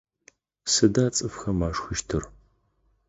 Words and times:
Сыда 0.71 1.05
цӏыфхэм 1.15 1.59
ашхыщтыр? 1.67 2.23